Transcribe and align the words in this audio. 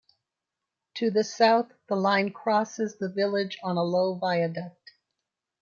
To 0.95 1.11
the 1.11 1.23
south 1.23 1.73
the 1.87 1.95
line 1.95 2.31
crosses 2.33 2.95
the 2.97 3.07
village 3.07 3.59
on 3.63 3.77
a 3.77 3.83
low 3.83 4.15
viaduct. 4.15 4.93